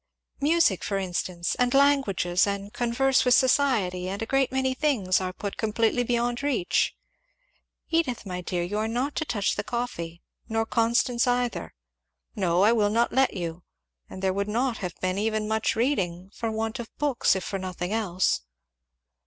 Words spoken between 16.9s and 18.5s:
books if for nothing else.